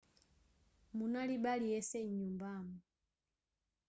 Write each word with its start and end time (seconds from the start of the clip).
munalibe 0.95 1.49
aliyense 1.55 1.97
m'nyumbamo 2.03 2.75